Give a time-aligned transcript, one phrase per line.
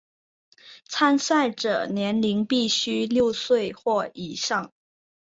[0.87, 4.73] 参赛者年龄必须六岁或以上。